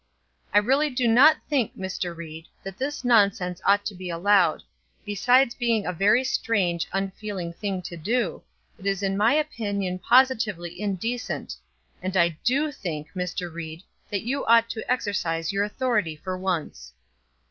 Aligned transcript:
"I 0.51 0.57
really 0.57 0.89
do 0.89 1.07
not 1.07 1.37
think, 1.47 1.77
Mr. 1.77 2.17
Ried, 2.17 2.47
that 2.63 2.79
this 2.79 3.05
nonsense 3.05 3.61
ought 3.67 3.85
to 3.85 3.93
be 3.93 4.09
allowed; 4.09 4.63
besides 5.05 5.53
being 5.53 5.85
a 5.85 5.93
very 5.93 6.23
strange, 6.23 6.87
unfeeling 6.91 7.53
thing 7.53 7.83
to 7.83 7.95
do, 7.97 8.41
it 8.79 8.87
is 8.87 9.03
in 9.03 9.15
my 9.15 9.33
opinion 9.33 9.99
positively 9.99 10.81
indecent 10.81 11.55
and 12.01 12.17
I 12.17 12.29
do 12.43 12.71
think, 12.71 13.09
Mr. 13.13 13.53
Ried, 13.53 13.83
that 14.09 14.23
you 14.23 14.43
ought 14.47 14.71
to 14.71 14.91
exercise 14.91 15.53
your 15.53 15.63
authority 15.63 16.15
for 16.15 16.35
once." 16.35 16.93